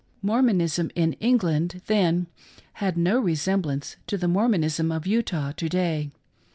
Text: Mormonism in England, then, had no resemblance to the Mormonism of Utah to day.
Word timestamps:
Mormonism 0.23 0.89
in 0.95 1.13
England, 1.19 1.83
then, 1.85 2.25
had 2.81 2.97
no 2.97 3.19
resemblance 3.19 3.97
to 4.07 4.17
the 4.17 4.27
Mormonism 4.27 4.91
of 4.91 5.05
Utah 5.05 5.51
to 5.51 5.69
day. 5.69 6.09